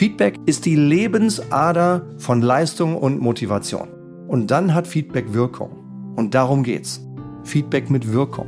[0.00, 3.86] Feedback ist die Lebensader von Leistung und Motivation.
[4.28, 6.14] Und dann hat Feedback Wirkung.
[6.16, 7.04] Und darum geht's.
[7.44, 8.46] Feedback mit Wirkung.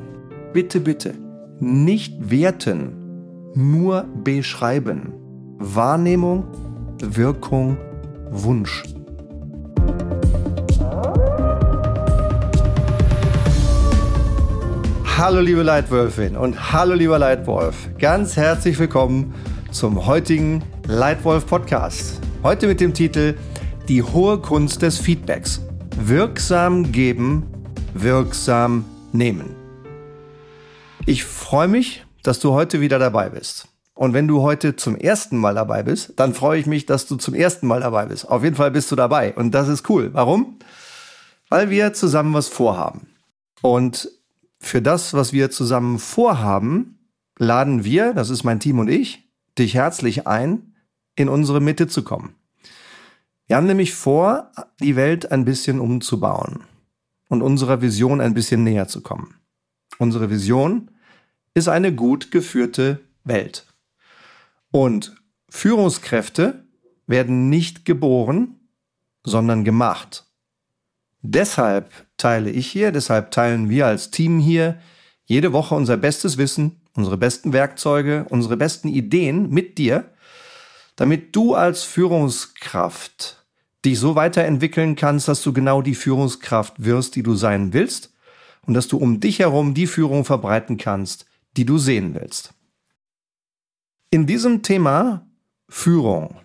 [0.54, 1.12] Bitte, bitte,
[1.60, 5.12] nicht werten, nur beschreiben.
[5.58, 6.44] Wahrnehmung,
[7.02, 7.76] Wirkung,
[8.30, 8.84] Wunsch.
[15.18, 17.90] Hallo liebe Leitwölfin und hallo lieber Leitwolf.
[17.98, 19.34] Ganz herzlich willkommen
[19.70, 22.20] zum heutigen Leitwolf Podcast.
[22.42, 23.36] Heute mit dem Titel
[23.88, 25.62] Die hohe Kunst des Feedbacks.
[25.96, 27.46] Wirksam geben,
[27.94, 29.54] wirksam nehmen.
[31.06, 33.68] Ich freue mich, dass du heute wieder dabei bist.
[33.94, 37.14] Und wenn du heute zum ersten Mal dabei bist, dann freue ich mich, dass du
[37.14, 38.28] zum ersten Mal dabei bist.
[38.28, 39.34] Auf jeden Fall bist du dabei.
[39.34, 40.10] Und das ist cool.
[40.12, 40.58] Warum?
[41.48, 43.06] Weil wir zusammen was vorhaben.
[43.62, 44.10] Und
[44.58, 46.98] für das, was wir zusammen vorhaben,
[47.38, 50.71] laden wir, das ist mein Team und ich, dich herzlich ein,
[51.16, 52.34] in unsere Mitte zu kommen.
[53.46, 56.64] Wir haben nämlich vor, die Welt ein bisschen umzubauen
[57.28, 59.34] und unserer Vision ein bisschen näher zu kommen.
[59.98, 60.90] Unsere Vision
[61.54, 63.66] ist eine gut geführte Welt.
[64.70, 65.14] Und
[65.50, 66.64] Führungskräfte
[67.06, 68.60] werden nicht geboren,
[69.22, 70.24] sondern gemacht.
[71.20, 74.80] Deshalb teile ich hier, deshalb teilen wir als Team hier
[75.24, 80.11] jede Woche unser bestes Wissen, unsere besten Werkzeuge, unsere besten Ideen mit dir,
[80.96, 83.44] damit du als Führungskraft
[83.84, 88.12] dich so weiterentwickeln kannst, dass du genau die Führungskraft wirst, die du sein willst
[88.66, 91.26] und dass du um dich herum die Führung verbreiten kannst,
[91.56, 92.54] die du sehen willst.
[94.10, 95.26] In diesem Thema
[95.68, 96.36] Führung,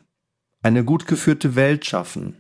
[0.62, 2.38] eine gut geführte Welt schaffen,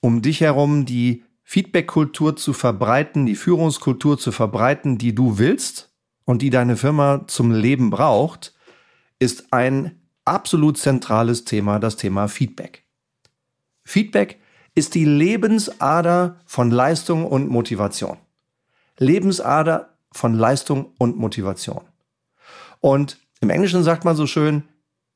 [0.00, 5.92] um dich herum die Feedback-Kultur zu verbreiten, die Führungskultur zu verbreiten, die du willst
[6.24, 8.54] und die deine Firma zum Leben braucht,
[9.18, 12.84] ist ein absolut zentrales Thema, das Thema Feedback.
[13.84, 14.40] Feedback
[14.74, 18.18] ist die Lebensader von Leistung und Motivation.
[18.98, 21.82] Lebensader von Leistung und Motivation.
[22.80, 24.64] Und im Englischen sagt man so schön,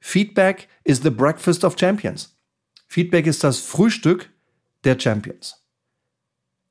[0.00, 2.36] Feedback is the breakfast of champions.
[2.88, 4.30] Feedback ist das Frühstück
[4.84, 5.62] der Champions.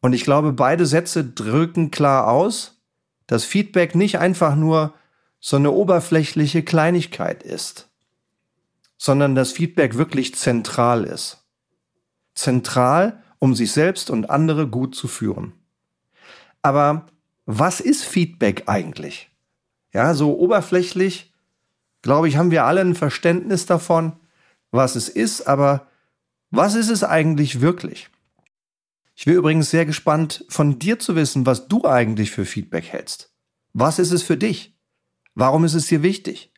[0.01, 2.81] Und ich glaube, beide Sätze drücken klar aus,
[3.27, 4.94] dass Feedback nicht einfach nur
[5.39, 7.89] so eine oberflächliche Kleinigkeit ist,
[9.03, 11.43] sondern dass Feedback wirklich zentral ist.
[12.35, 15.51] Zentral, um sich selbst und andere gut zu führen.
[16.61, 17.07] Aber
[17.45, 19.29] was ist Feedback eigentlich?
[19.91, 21.33] Ja, so oberflächlich,
[22.01, 24.13] glaube ich, haben wir alle ein Verständnis davon,
[24.71, 25.85] was es ist, aber
[26.49, 28.09] was ist es eigentlich wirklich?
[29.15, 33.33] Ich bin übrigens sehr gespannt, von dir zu wissen, was du eigentlich für Feedback hältst.
[33.73, 34.79] Was ist es für dich?
[35.35, 36.52] Warum ist es dir wichtig?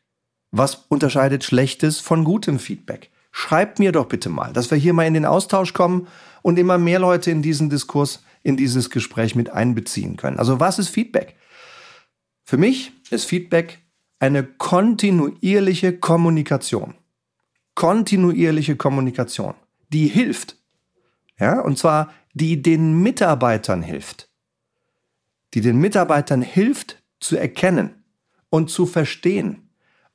[0.58, 3.12] Was unterscheidet schlechtes von gutem Feedback?
[3.34, 6.08] Schreib mir doch bitte mal, dass wir hier mal in den Austausch kommen
[6.44, 10.40] und immer mehr Leute in diesen Diskurs, in dieses Gespräch mit einbeziehen können.
[10.40, 11.36] Also was ist Feedback?
[12.46, 13.80] Für mich ist Feedback
[14.20, 16.94] eine kontinuierliche Kommunikation.
[17.74, 19.56] Kontinuierliche Kommunikation,
[19.90, 20.56] die hilft.
[21.38, 24.30] Ja, und zwar die den Mitarbeitern hilft.
[25.54, 28.06] Die den Mitarbeitern hilft zu erkennen
[28.50, 29.65] und zu verstehen,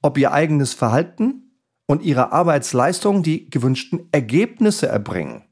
[0.02, 1.56] ob ihr eigenes Verhalten
[1.86, 5.44] und ihre Arbeitsleistung die gewünschten Ergebnisse erbringen.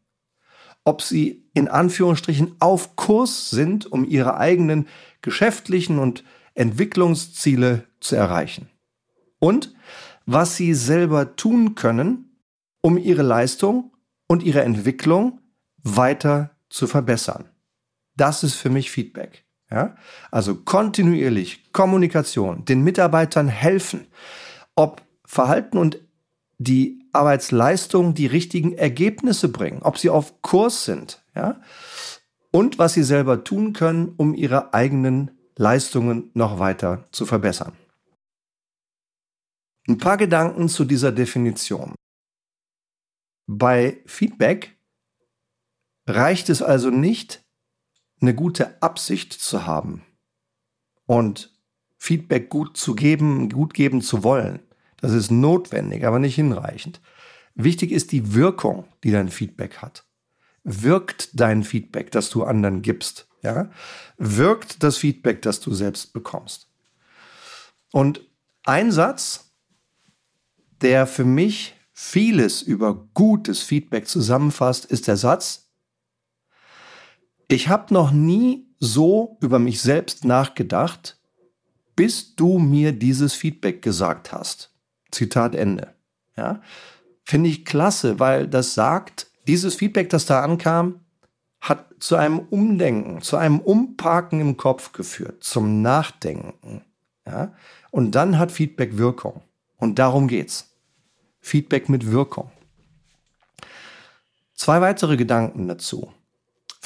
[0.85, 4.87] Ob sie in Anführungsstrichen auf Kurs sind, um ihre eigenen
[5.21, 8.69] geschäftlichen und Entwicklungsziele zu erreichen.
[9.39, 9.75] Und
[10.27, 12.43] was sie selber tun können,
[12.81, 13.93] um ihre Leistung
[14.29, 15.41] und ihre Entwicklung
[15.79, 17.49] weiter zu verbessern.
[18.17, 19.48] Das ist für mich Feedback.
[19.71, 19.97] Ja?
[20.31, 24.07] Also kontinuierlich Kommunikation, den Mitarbeitern helfen,
[24.75, 26.01] ob Verhalten und
[26.59, 31.61] die Arbeitsleistung die richtigen Ergebnisse bringen, ob sie auf Kurs sind, ja?
[32.51, 37.73] Und was sie selber tun können, um ihre eigenen Leistungen noch weiter zu verbessern.
[39.87, 41.95] Ein paar Gedanken zu dieser Definition.
[43.47, 44.79] Bei Feedback
[46.07, 47.43] reicht es also nicht,
[48.21, 50.03] eine gute Absicht zu haben
[51.07, 51.53] und
[51.97, 54.61] Feedback gut zu geben, gut geben zu wollen.
[55.01, 57.01] Das ist notwendig, aber nicht hinreichend.
[57.55, 60.05] Wichtig ist die Wirkung, die dein Feedback hat.
[60.65, 63.29] Wirkt dein Feedback, das du anderen gibst?
[63.43, 63.71] Ja?
[64.17, 66.69] Wirkt das Feedback, das du selbst bekommst?
[67.93, 68.21] Und
[68.65, 69.53] ein Satz,
[70.81, 75.68] der für mich vieles über gutes Feedback zusammenfasst, ist der Satz,
[77.49, 81.19] ich habe noch nie so über mich selbst nachgedacht,
[81.97, 84.73] bis du mir dieses Feedback gesagt hast.
[85.11, 85.95] Zitat Ende.
[86.37, 86.61] Ja?
[87.25, 91.01] Finde ich klasse, weil das sagt, dieses Feedback, das da ankam,
[91.61, 96.85] hat zu einem Umdenken, zu einem Umparken im Kopf geführt, zum Nachdenken.
[97.27, 97.55] Ja?
[97.91, 99.43] Und dann hat Feedback Wirkung.
[99.77, 100.77] Und darum geht's.
[101.41, 102.51] Feedback mit Wirkung.
[104.55, 106.13] Zwei weitere Gedanken dazu.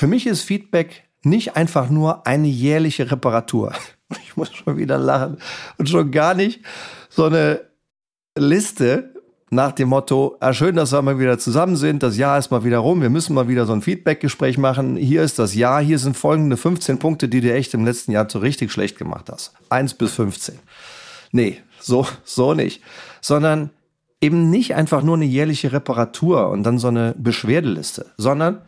[0.02, 3.72] Für mich ist Feedback nicht einfach nur eine jährliche Reparatur.
[4.24, 5.38] Ich muss schon wieder lachen.
[5.78, 6.60] Und schon gar nicht
[7.08, 7.60] so eine
[8.36, 9.14] Liste
[9.50, 12.64] nach dem Motto, ah, schön, dass wir mal wieder zusammen sind, das Jahr ist mal
[12.64, 14.96] wieder rum, wir müssen mal wieder so ein Feedback-Gespräch machen.
[14.96, 18.28] Hier ist das Jahr, hier sind folgende 15 Punkte, die du echt im letzten Jahr
[18.28, 19.54] so richtig schlecht gemacht hast.
[19.68, 20.58] Eins bis 15.
[21.30, 22.82] Nee, so, so nicht.
[23.20, 23.70] Sondern
[24.20, 28.62] eben nicht einfach nur eine jährliche Reparatur und dann so eine Beschwerdeliste, sondern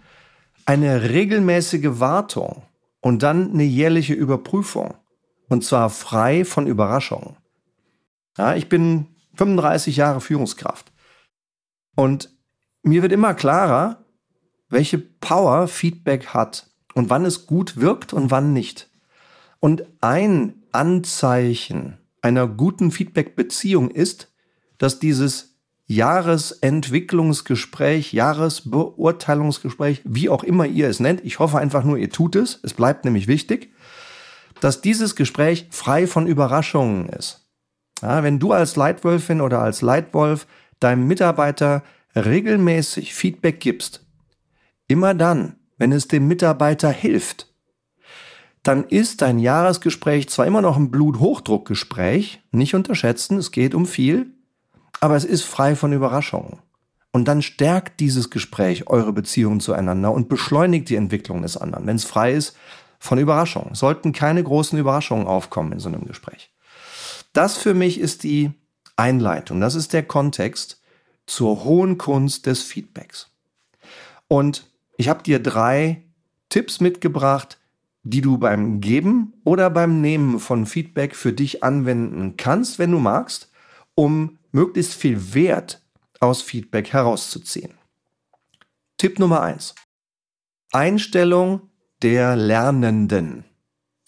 [0.67, 2.63] eine regelmäßige Wartung
[3.01, 4.95] und dann eine jährliche Überprüfung.
[5.49, 7.37] Und zwar frei von Überraschungen.
[8.39, 10.91] Ja, ich bin 35 Jahre Führungskraft.
[11.95, 12.31] Und
[12.83, 14.05] mir wird immer klarer,
[14.69, 18.91] welche Power Feedback hat und wann es gut wirkt und wann nicht.
[19.61, 24.33] Und ein Anzeichen einer guten Feedback-Beziehung ist,
[24.79, 25.54] dass dieses
[25.87, 32.61] Jahresentwicklungsgespräch, Jahresbeurteilungsgespräch, wie auch immer ihr es nennt, ich hoffe einfach nur, ihr tut es,
[32.63, 33.73] es bleibt nämlich wichtig,
[34.61, 37.47] dass dieses Gespräch frei von Überraschungen ist.
[38.01, 40.47] Ja, wenn du als Leitwölfin oder als Leitwolf
[40.81, 41.83] deinem Mitarbeiter
[42.17, 44.07] regelmäßig Feedback gibst,
[44.89, 47.53] immer dann, wenn es dem Mitarbeiter hilft,
[48.63, 54.33] dann ist dein Jahresgespräch zwar immer noch ein Bluthochdruckgespräch, nicht unterschätzen, es geht um viel,
[55.01, 56.59] aber es ist frei von Überraschungen.
[57.13, 61.97] Und dann stärkt dieses Gespräch eure Beziehung zueinander und beschleunigt die Entwicklung des anderen, wenn
[61.97, 62.57] es frei ist
[62.99, 63.75] von Überraschungen.
[63.75, 66.51] Sollten keine großen Überraschungen aufkommen in so einem Gespräch.
[67.33, 68.51] Das für mich ist die
[68.97, 70.81] Einleitung, das ist der Kontext
[71.27, 73.31] zur hohen Kunst des Feedbacks.
[74.29, 76.03] Und ich habe dir drei
[76.49, 77.59] Tipps mitgebracht,
[78.03, 82.99] die du beim Geben oder beim Nehmen von Feedback für dich anwenden kannst, wenn du
[82.99, 83.51] magst,
[83.95, 85.83] um möglichst viel Wert
[86.21, 87.75] aus Feedback herauszuziehen.
[88.97, 89.75] Tipp Nummer eins:
[90.73, 91.71] Einstellung
[92.03, 93.45] der Lernenden.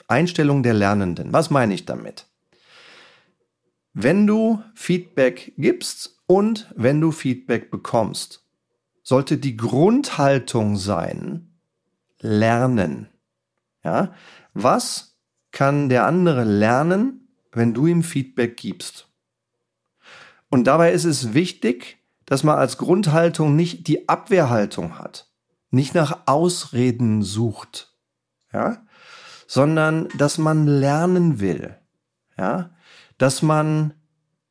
[0.08, 1.32] Einstellung der Lernenden.
[1.32, 2.26] Was meine ich damit?
[3.93, 8.44] Wenn du Feedback gibst und wenn du Feedback bekommst,
[9.02, 11.58] sollte die Grundhaltung sein,
[12.20, 13.08] lernen.
[13.82, 14.14] Ja?
[14.54, 15.19] Was
[15.50, 19.06] kann der andere lernen, wenn du ihm Feedback gibst?
[20.56, 25.31] Und dabei ist es wichtig, dass man als Grundhaltung nicht die Abwehrhaltung hat,
[25.70, 27.94] nicht nach Ausreden sucht,
[28.55, 28.79] ja,
[29.47, 31.76] sondern dass man lernen will,
[32.38, 32.70] ja,
[33.19, 33.93] dass man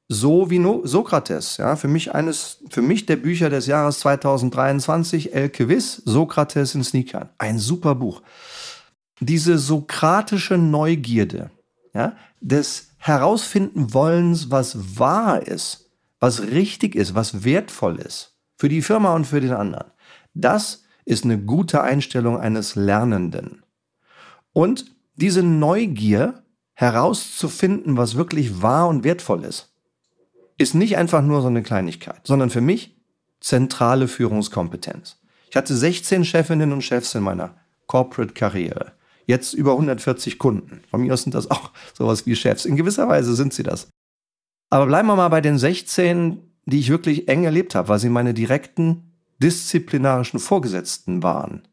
[0.08, 5.34] so wie no Sokrates, ja, für mich eines, für mich der Bücher des Jahres 2023,
[5.34, 8.22] El Quiz, Sokrates in Sneakern, ein super Buch.
[9.22, 11.50] Diese sokratische Neugierde,
[11.96, 15.85] ja, des Herausfinden wollens, was wahr ist,
[16.26, 19.92] was richtig ist, was wertvoll ist für die Firma und für den anderen.
[20.34, 23.62] Das ist eine gute Einstellung eines Lernenden.
[24.52, 24.86] Und
[25.18, 26.42] diese Neugier
[26.74, 29.72] herauszufinden, was wirklich wahr und wertvoll ist,
[30.58, 32.98] ist nicht einfach nur so eine Kleinigkeit, sondern für mich
[33.40, 35.20] zentrale Führungskompetenz.
[35.52, 38.94] Ich hatte 16 Chefinnen und Chefs in meiner Corporate-Karriere
[39.28, 40.82] jetzt über 140 Kunden.
[40.90, 42.66] Von mir aus sind das auch sowas wie Chefs.
[42.66, 43.90] In gewisser Weise sind sie das.
[44.70, 48.10] Aber bleiben wir mal bei den 16, die ich wirklich eng erlebt habe, weil sie
[48.10, 51.68] meine direkten disziplinarischen Vorgesetzten waren.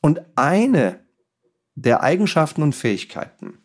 [0.00, 1.00] Und eine
[1.74, 3.58] der Eigenschaften und Fähigkeiten,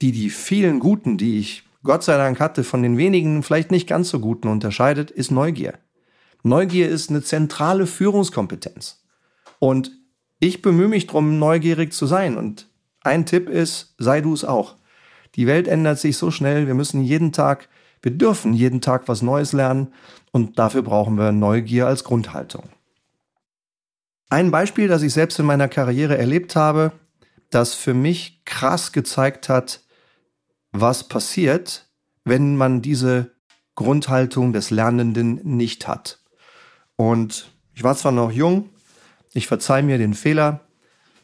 [0.00, 3.88] die die vielen Guten, die ich Gott sei Dank hatte, von den wenigen vielleicht nicht
[3.88, 5.74] ganz so Guten unterscheidet, ist Neugier.
[6.42, 9.02] Neugier ist eine zentrale Führungskompetenz.
[9.58, 9.92] Und
[10.40, 12.36] ich bemühe mich darum, neugierig zu sein.
[12.36, 12.68] Und
[13.00, 14.76] ein Tipp ist, sei du es auch.
[15.34, 17.68] Die Welt ändert sich so schnell, wir müssen jeden Tag,
[18.02, 19.92] wir dürfen jeden Tag was Neues lernen
[20.32, 22.64] und dafür brauchen wir Neugier als Grundhaltung.
[24.30, 26.92] Ein Beispiel, das ich selbst in meiner Karriere erlebt habe,
[27.50, 29.80] das für mich krass gezeigt hat,
[30.70, 31.86] was passiert,
[32.24, 33.32] wenn man diese
[33.74, 36.20] Grundhaltung des Lernenden nicht hat.
[36.96, 38.70] Und ich war zwar noch jung,
[39.32, 40.60] ich verzeihe mir den Fehler,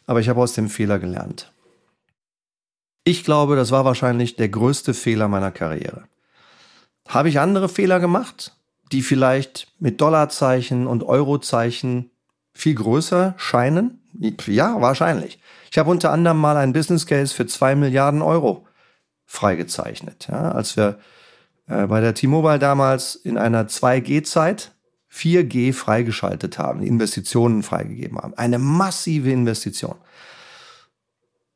[0.06, 1.52] aber ich habe aus dem Fehler gelernt.
[3.04, 6.04] Ich glaube, das war wahrscheinlich der größte Fehler meiner Karriere.
[7.08, 8.56] Habe ich andere Fehler gemacht,
[8.92, 12.10] die vielleicht mit Dollarzeichen und Eurozeichen
[12.52, 14.00] viel größer scheinen?
[14.46, 15.38] Ja, wahrscheinlich.
[15.70, 18.66] Ich habe unter anderem mal einen Business Case für zwei Milliarden Euro
[19.26, 20.28] freigezeichnet.
[20.30, 20.98] Ja, als wir
[21.66, 24.72] äh, bei der T-Mobile damals in einer 2G-Zeit
[25.12, 28.34] 4G freigeschaltet haben, Investitionen freigegeben haben.
[28.34, 29.96] Eine massive Investition.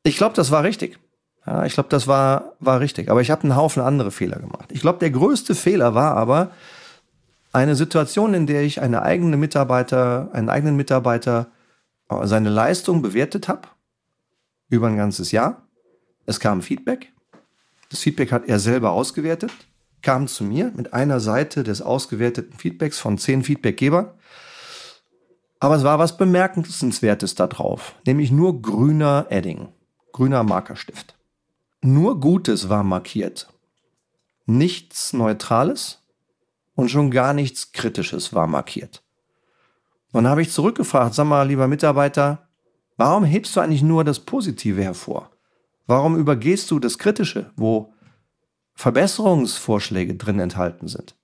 [0.03, 0.97] Ich glaube, das war richtig.
[1.45, 3.09] Ja, ich glaube, das war, war richtig.
[3.09, 4.71] Aber ich habe einen Haufen andere Fehler gemacht.
[4.71, 6.51] Ich glaube, der größte Fehler war aber
[7.51, 11.47] eine Situation, in der ich eine eigene Mitarbeiter, einen eigenen Mitarbeiter
[12.09, 13.67] äh, seine Leistung bewertet habe
[14.69, 15.63] über ein ganzes Jahr.
[16.25, 17.11] Es kam Feedback.
[17.89, 19.51] Das Feedback hat er selber ausgewertet,
[20.03, 24.11] kam zu mir mit einer Seite des ausgewerteten Feedbacks von zehn Feedbackgebern.
[25.59, 29.69] Aber es war was Bemerkenswertes da drauf, nämlich nur grüner Edding,
[30.13, 31.18] grüner Markerstift.
[31.81, 33.47] Nur Gutes war markiert.
[34.45, 36.03] Nichts Neutrales
[36.75, 39.01] und schon gar nichts Kritisches war markiert.
[40.11, 42.49] Und dann habe ich zurückgefragt, sag mal, lieber Mitarbeiter,
[42.97, 45.31] warum hebst du eigentlich nur das Positive hervor?
[45.87, 47.93] Warum übergehst du das Kritische, wo
[48.75, 51.15] Verbesserungsvorschläge drin enthalten sind?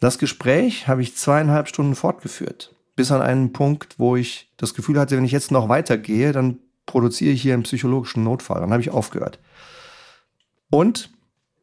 [0.00, 4.98] Das Gespräch habe ich zweieinhalb Stunden fortgeführt, bis an einen Punkt, wo ich das Gefühl
[4.98, 8.60] hatte, wenn ich jetzt noch weitergehe, dann produziere ich hier einen psychologischen Notfall.
[8.60, 9.38] Dann habe ich aufgehört.
[10.70, 11.10] Und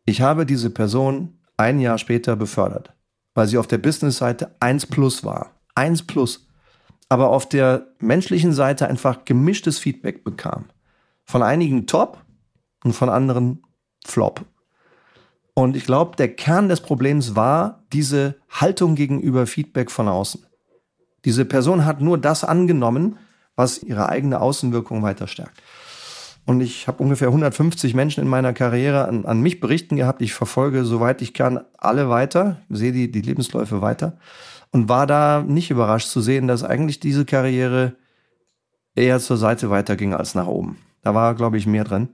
[0.06, 2.94] ich habe diese Person ein Jahr später befördert,
[3.34, 5.52] weil sie auf der Business-Seite 1 plus war.
[5.76, 6.48] 1 plus.
[7.10, 10.66] Aber auf der menschlichen Seite einfach gemischtes Feedback bekam.
[11.26, 12.24] Von einigen top
[12.84, 13.64] und von anderen
[14.06, 14.46] flop.
[15.54, 20.46] Und ich glaube, der Kern des Problems war diese Haltung gegenüber Feedback von außen.
[21.26, 23.18] Diese Person hat nur das angenommen,
[23.60, 25.62] was ihre eigene Außenwirkung weiter stärkt.
[26.46, 30.22] Und ich habe ungefähr 150 Menschen in meiner Karriere an, an, mich berichten gehabt.
[30.22, 34.18] Ich verfolge, soweit ich kann, alle weiter, sehe die, die Lebensläufe weiter
[34.72, 37.98] und war da nicht überrascht zu sehen, dass eigentlich diese Karriere
[38.96, 40.78] eher zur Seite weiterging als nach oben.
[41.02, 42.08] Da war, glaube ich, mehr drin.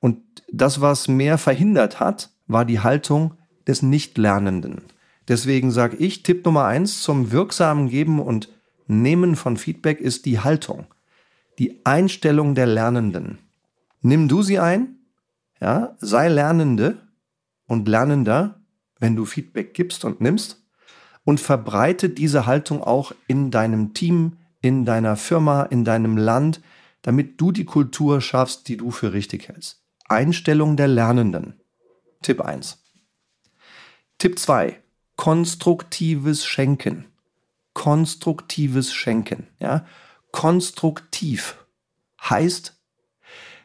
[0.00, 0.18] Und
[0.52, 3.32] das, was mehr verhindert hat, war die Haltung
[3.66, 4.82] des Nichtlernenden.
[5.28, 8.50] Deswegen sage ich, Tipp Nummer eins zum wirksamen Geben und
[8.90, 10.86] Nehmen von Feedback ist die Haltung,
[11.60, 13.38] die Einstellung der Lernenden.
[14.02, 14.96] Nimm du sie ein,
[15.60, 16.98] ja, sei Lernende
[17.66, 18.60] und Lernender,
[18.98, 20.64] wenn du Feedback gibst und nimmst
[21.22, 26.60] und verbreite diese Haltung auch in deinem Team, in deiner Firma, in deinem Land,
[27.02, 29.84] damit du die Kultur schaffst, die du für richtig hältst.
[30.08, 31.60] Einstellung der Lernenden.
[32.22, 32.82] Tipp 1.
[34.18, 34.80] Tipp 2.
[35.14, 37.09] Konstruktives Schenken
[37.80, 39.46] konstruktives Schenken.
[39.58, 39.86] Ja?
[40.32, 41.64] Konstruktiv
[42.20, 42.78] heißt,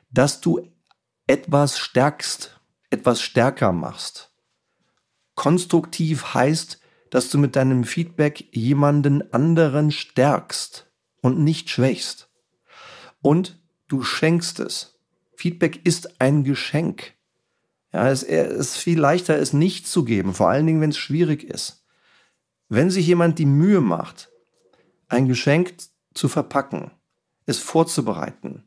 [0.09, 0.71] dass du
[1.27, 2.57] etwas stärkst,
[2.89, 4.31] etwas stärker machst.
[5.35, 6.79] Konstruktiv heißt,
[7.09, 12.29] dass du mit deinem Feedback jemanden anderen stärkst und nicht schwächst.
[13.21, 14.97] Und du schenkst es.
[15.35, 17.15] Feedback ist ein Geschenk.
[17.91, 21.43] Ja, es ist viel leichter, es nicht zu geben, vor allen Dingen, wenn es schwierig
[21.43, 21.84] ist.
[22.69, 24.31] Wenn sich jemand die Mühe macht,
[25.07, 25.75] ein Geschenk
[26.13, 26.91] zu verpacken,
[27.45, 28.63] es vorzubereiten,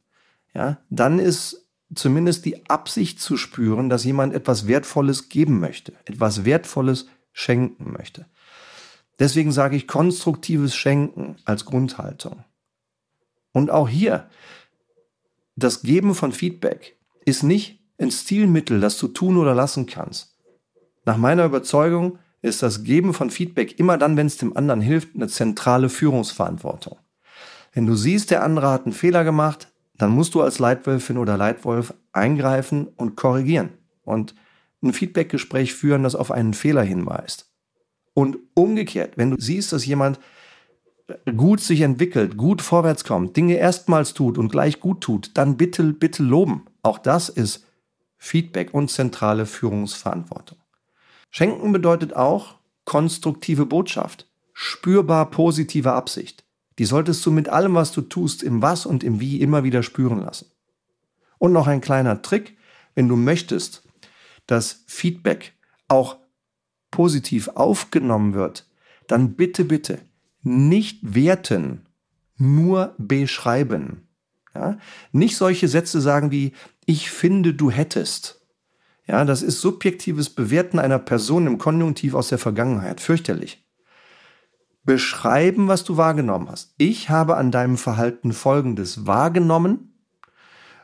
[0.55, 6.45] ja, dann ist zumindest die Absicht zu spüren, dass jemand etwas Wertvolles geben möchte, etwas
[6.45, 8.27] Wertvolles schenken möchte.
[9.19, 12.45] Deswegen sage ich konstruktives Schenken als Grundhaltung.
[13.53, 14.29] Und auch hier,
[15.57, 20.37] das Geben von Feedback ist nicht ein Stilmittel, das du tun oder lassen kannst.
[21.05, 25.15] Nach meiner Überzeugung ist das Geben von Feedback immer dann, wenn es dem anderen hilft,
[25.15, 26.99] eine zentrale Führungsverantwortung.
[27.73, 31.37] Wenn du siehst, der andere hat einen Fehler gemacht, dann musst du als Leitwölfin oder
[31.37, 33.71] Leitwolf eingreifen und korrigieren
[34.05, 34.35] und
[34.83, 37.51] ein Feedbackgespräch führen, das auf einen Fehler hinweist.
[38.15, 40.21] Und umgekehrt, wenn du siehst, dass jemand
[41.37, 45.85] gut sich entwickelt, gut vorwärts kommt, Dinge erstmals tut und gleich gut tut, dann bitte,
[45.93, 46.67] bitte loben.
[46.83, 47.67] Auch das ist
[48.19, 50.59] Feedback und zentrale Führungsverantwortung.
[51.31, 56.45] Schenken bedeutet auch konstruktive Botschaft, spürbar positive Absicht.
[56.79, 59.83] Die solltest du mit allem, was du tust, im Was und im Wie immer wieder
[59.83, 60.47] spüren lassen.
[61.39, 62.57] Und noch ein kleiner Trick,
[62.95, 63.83] wenn du möchtest,
[64.47, 65.55] dass Feedback
[65.89, 66.17] auch
[66.91, 68.67] positiv aufgenommen wird,
[69.07, 70.01] dann bitte, bitte
[70.43, 71.87] nicht werten,
[72.37, 74.09] nur beschreiben.
[74.55, 74.79] Ja?
[75.13, 76.53] Nicht solche Sätze sagen wie,
[76.87, 78.38] ich finde, du hättest
[79.09, 83.01] ja, das ist subjektives Bewerten einer Person im Konjunktiv aus der Vergangenheit.
[83.01, 83.65] Fürchterlich.
[84.85, 86.75] Beschreiben, was du wahrgenommen hast.
[86.77, 89.95] Ich habe an deinem Verhalten Folgendes wahrgenommen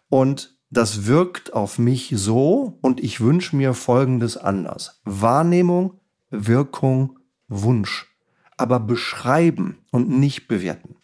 [0.08, 5.00] und das wirkt auf mich so und ich wünsche mir Folgendes anders.
[5.04, 6.00] Wahrnehmung,
[6.30, 8.10] Wirkung, Wunsch.
[8.56, 10.96] Aber beschreiben und nicht bewerten.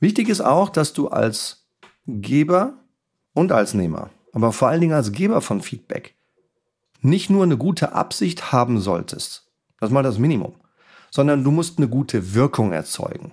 [0.00, 1.68] Wichtig ist auch, dass du als
[2.06, 2.74] Geber
[3.32, 6.15] und als Nehmer, aber vor allen Dingen als Geber von Feedback
[7.00, 9.50] nicht nur eine gute Absicht haben solltest,
[9.80, 10.54] das ist mal das Minimum,
[11.10, 13.32] sondern du musst eine gute Wirkung erzeugen.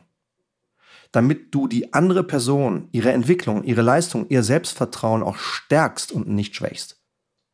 [1.11, 6.55] Damit du die andere Person, ihre Entwicklung, ihre Leistung, ihr Selbstvertrauen auch stärkst und nicht
[6.55, 7.01] schwächst.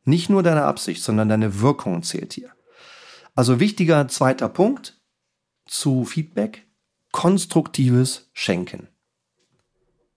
[0.04, 2.50] Nicht nur deine Absicht, sondern deine Wirkung zählt hier.
[3.34, 4.98] Also wichtiger zweiter Punkt
[5.66, 6.66] zu Feedback,
[7.12, 8.88] konstruktives Schenken.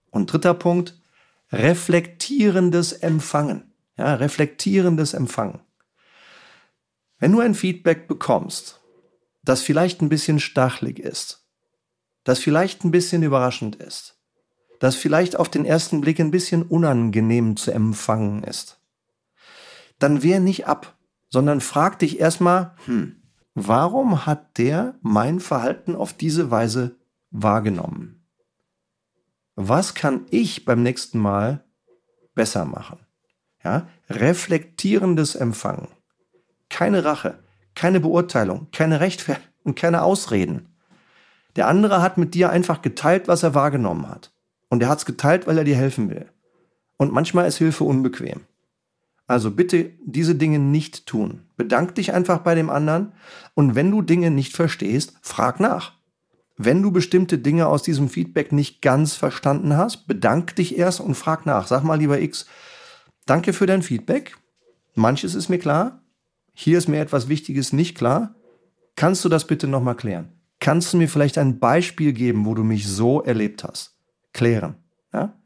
[0.09, 0.99] Und dritter Punkt,
[1.51, 3.73] reflektierendes Empfangen.
[3.97, 5.59] Ja, reflektierendes Empfangen.
[7.23, 8.81] Wenn du ein Feedback bekommst,
[9.45, 11.47] das vielleicht ein bisschen stachlig ist,
[12.25, 14.19] das vielleicht ein bisschen überraschend ist,
[14.81, 18.81] das vielleicht auf den ersten Blick ein bisschen unangenehm zu empfangen ist,
[19.99, 20.97] dann wehr nicht ab,
[21.29, 26.97] sondern frag dich erstmal, hm, warum hat der mein Verhalten auf diese Weise
[27.31, 28.27] wahrgenommen?
[29.55, 31.63] Was kann ich beim nächsten Mal
[32.35, 32.99] besser machen?
[33.63, 35.87] Ja, reflektierendes Empfangen.
[36.73, 37.37] Keine Rache,
[37.75, 40.69] keine Beurteilung, keine Rechtfertigung und keine Ausreden.
[41.55, 44.33] Der andere hat mit dir einfach geteilt, was er wahrgenommen hat.
[44.69, 46.25] Und er hat es geteilt, weil er dir helfen will.
[46.97, 48.41] Und manchmal ist Hilfe unbequem.
[49.27, 51.41] Also bitte diese Dinge nicht tun.
[51.57, 53.11] Bedank dich einfach bei dem anderen
[53.53, 55.93] und wenn du Dinge nicht verstehst, frag nach.
[56.57, 61.13] Wenn du bestimmte Dinge aus diesem Feedback nicht ganz verstanden hast, bedank dich erst und
[61.13, 61.67] frag nach.
[61.67, 62.47] Sag mal, lieber X,
[63.27, 64.37] danke für dein Feedback.
[64.95, 66.02] Manches ist mir klar.
[66.53, 68.35] Hier ist mir etwas Wichtiges nicht klar.
[68.95, 70.31] Kannst du das bitte nochmal klären?
[70.59, 73.97] Kannst du mir vielleicht ein Beispiel geben, wo du mich so erlebt hast?
[74.33, 74.75] Klären.
[75.11, 75.37] Ja?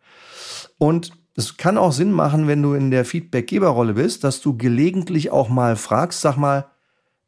[0.78, 5.32] Und es kann auch Sinn machen, wenn du in der Feedbackgeberrolle bist, dass du gelegentlich
[5.32, 6.70] auch mal fragst, sag mal,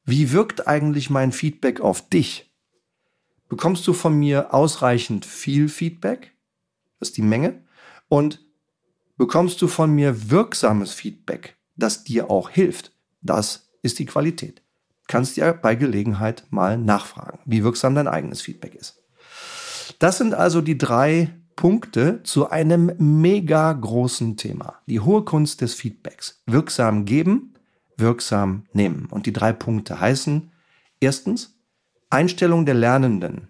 [0.03, 2.51] wie wirkt eigentlich mein Feedback auf dich?
[3.48, 6.36] Bekommst du von mir ausreichend viel Feedback?
[7.00, 7.63] Das ist die Menge.
[8.07, 8.39] Und
[9.17, 12.91] bekommst du von mir wirksames Feedback, das dir auch hilft?
[13.21, 14.62] Das ist die Qualität.
[15.07, 19.01] Kannst ja bei Gelegenheit mal nachfragen, wie wirksam dein eigenes Feedback ist.
[19.97, 24.75] Das sind also die drei Punkte zu einem mega großen Thema.
[24.88, 26.41] Die hohe Kunst des Feedbacks.
[26.45, 27.56] Wirksam geben,
[27.97, 29.08] wirksam nehmen.
[29.12, 30.51] Und die drei Punkte heißen
[31.01, 31.60] erstens
[32.10, 33.49] Einstellung der Lernenden.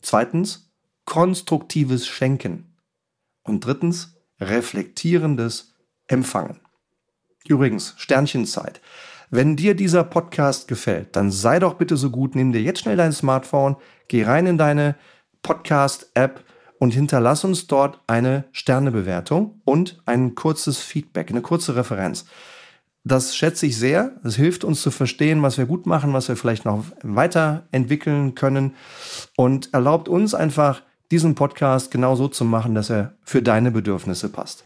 [0.00, 0.70] Zweitens
[1.06, 2.76] konstruktives Schenken.
[3.42, 5.74] Und drittens reflektierendes
[6.06, 6.60] Empfangen.
[7.48, 8.80] Übrigens, Sternchenzeit.
[9.30, 12.96] Wenn dir dieser Podcast gefällt, dann sei doch bitte so gut, nimm dir jetzt schnell
[12.96, 13.76] dein Smartphone,
[14.08, 14.96] geh rein in deine
[15.42, 16.44] Podcast-App
[16.78, 22.26] und hinterlass uns dort eine Sternebewertung und ein kurzes Feedback, eine kurze Referenz.
[23.04, 24.12] Das schätze ich sehr.
[24.24, 28.74] Es hilft uns zu verstehen, was wir gut machen, was wir vielleicht noch weiterentwickeln können
[29.36, 34.28] und erlaubt uns einfach, diesen Podcast genau so zu machen, dass er für deine Bedürfnisse
[34.28, 34.64] passt.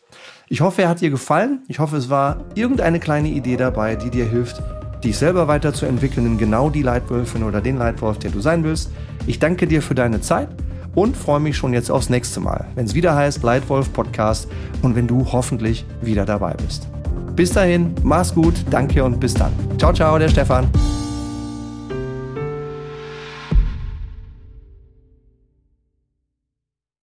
[0.48, 1.62] Ich hoffe, er hat dir gefallen.
[1.68, 4.62] Ich hoffe, es war irgendeine kleine Idee dabei, die dir hilft,
[5.04, 8.90] dich selber weiterzuentwickeln in genau die Leitwölfin oder den Leitwolf, der du sein willst.
[9.26, 10.48] Ich danke dir für deine Zeit
[10.94, 14.48] und freue mich schon jetzt aufs nächste Mal, wenn es wieder heißt Leitwolf Podcast
[14.82, 16.88] und wenn du hoffentlich wieder dabei bist.
[17.36, 19.52] Bis dahin, mach's gut, danke und bis dann.
[19.78, 20.68] Ciao, ciao, der Stefan.